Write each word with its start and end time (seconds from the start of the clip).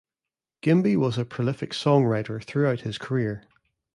Gimby 0.63 0.97
was 0.97 1.19
a 1.19 1.25
prolific 1.25 1.73
songwriter 1.73 2.43
throughout 2.43 2.81
his 2.81 2.97
career. 2.97 3.43